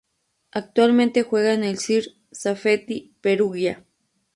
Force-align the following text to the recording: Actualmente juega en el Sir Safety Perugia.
Actualmente 0.51 1.21
juega 1.21 1.53
en 1.53 1.63
el 1.63 1.77
Sir 1.77 2.17
Safety 2.31 3.13
Perugia. 3.21 3.85